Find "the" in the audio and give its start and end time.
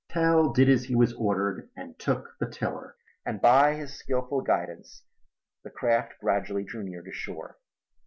2.39-2.49, 5.63-5.69